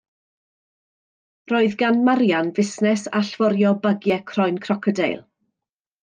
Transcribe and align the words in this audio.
Roedd 1.51 1.75
gan 1.81 1.99
Marian 2.07 2.49
fusnes 2.59 3.03
allforio 3.19 3.73
bagiau 3.87 4.21
croen 4.31 4.57
crocodeil. 4.69 5.21